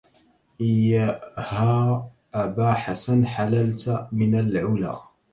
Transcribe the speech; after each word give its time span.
إيها 0.61 2.11
أبا 2.33 2.73
حسن 2.73 3.25
حللت 3.25 4.07
من 4.11 4.39
العلى 4.39 4.97